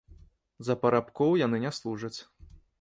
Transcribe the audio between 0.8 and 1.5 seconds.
парабкоў